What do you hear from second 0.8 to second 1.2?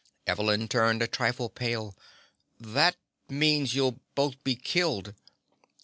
a